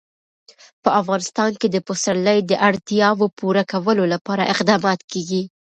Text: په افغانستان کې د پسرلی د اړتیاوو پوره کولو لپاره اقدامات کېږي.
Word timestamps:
په 0.83 0.89
افغانستان 1.01 1.51
کې 1.59 1.67
د 1.71 1.77
پسرلی 1.87 2.39
د 2.45 2.51
اړتیاوو 2.67 3.27
پوره 3.39 3.63
کولو 3.71 4.03
لپاره 4.13 4.49
اقدامات 4.53 4.99
کېږي. 5.11 5.41